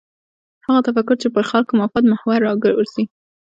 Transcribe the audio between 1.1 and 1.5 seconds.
چې پر